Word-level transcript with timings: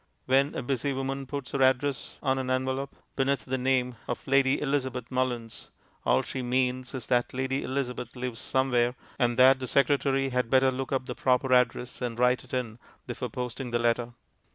When 0.25 0.55
a 0.55 0.63
busy 0.63 0.93
woman 0.93 1.27
puts 1.27 1.53
our 1.53 1.61
address 1.61 2.17
on 2.23 2.39
an 2.39 2.49
envelope 2.49 2.95
beneath 3.15 3.45
the 3.45 3.55
name 3.59 3.97
of 4.07 4.25
Lady 4.25 4.59
Elizabeth 4.59 5.11
Mullins, 5.11 5.69
all 6.07 6.23
she 6.23 6.41
means 6.41 6.95
is 6.95 7.05
that 7.05 7.35
Lady 7.35 7.61
Elizabeth 7.61 8.15
lives 8.15 8.39
somewhere, 8.39 8.95
and 9.19 9.37
that 9.37 9.59
the 9.59 9.67
secretary 9.67 10.29
had 10.29 10.49
better 10.49 10.71
look 10.71 10.91
up 10.91 11.05
the 11.05 11.13
proper 11.13 11.53
address 11.53 12.01
and 12.01 12.17
write 12.17 12.43
it 12.43 12.51
in 12.51 12.79
before 13.05 13.29
posting 13.29 13.69
the 13.69 13.77
letter. 13.77 14.13